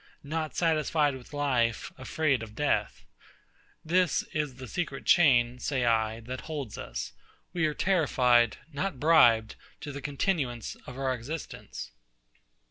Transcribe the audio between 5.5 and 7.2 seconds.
say I, that holds us.